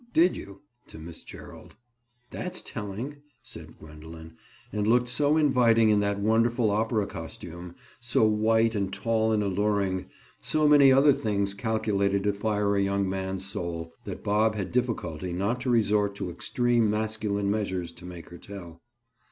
[0.13, 1.75] Did you?" To Miss Gerald.
[2.31, 4.35] "That's telling," said Gwendoline,
[4.73, 10.07] and looked so inviting in that wonderful opera costume, so white and tall and alluring,
[10.39, 15.33] so many other things calculated to fire a young man's soul, that Bob had difficulty
[15.33, 18.81] not to resort to extreme masculine measures to make her tell.